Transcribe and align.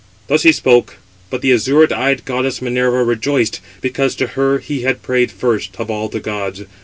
Thus 0.25 0.41
he 0.41 0.51
spoke; 0.51 0.95
but 1.29 1.43
the 1.43 1.53
azure 1.53 1.87
eyed 1.93 2.25
goddess 2.25 2.59
Minerva 2.59 3.03
rejoiced, 3.03 3.61
because 3.81 4.15
to 4.15 4.27
her 4.33 4.57
he 4.57 4.81
had 4.81 5.03
prayed 5.03 5.29
first 5.31 5.75
of 5.79 5.91
all 5.91 6.09
the 6.09 6.19
gods. 6.19 6.63